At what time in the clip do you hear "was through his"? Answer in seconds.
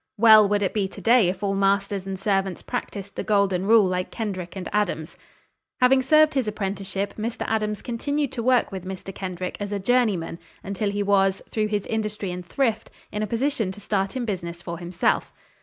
11.03-11.85